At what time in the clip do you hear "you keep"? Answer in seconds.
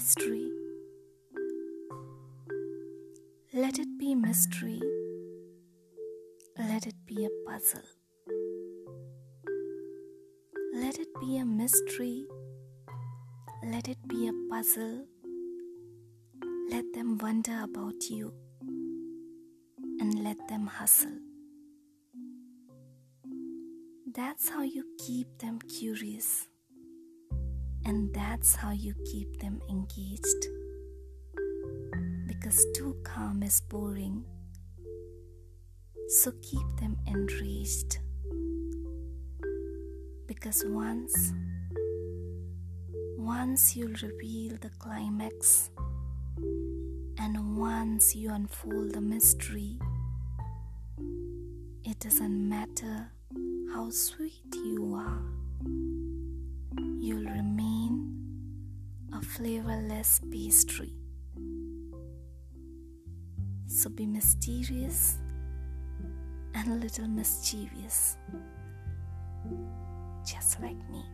24.62-25.28, 28.72-29.38